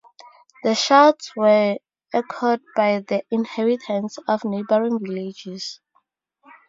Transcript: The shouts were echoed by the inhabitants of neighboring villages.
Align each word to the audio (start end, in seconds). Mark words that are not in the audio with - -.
The 0.63 0.73
shouts 0.73 1.35
were 1.35 1.77
echoed 2.11 2.61
by 2.75 3.01
the 3.01 3.21
inhabitants 3.29 4.17
of 4.27 4.43
neighboring 4.43 4.97
villages. 4.99 5.79